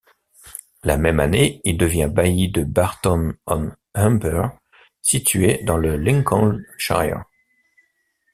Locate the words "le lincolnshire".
5.77-7.23